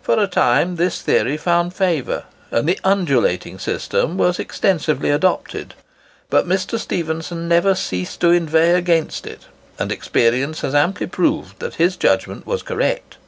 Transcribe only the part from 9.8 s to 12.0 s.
experience has amply proved that his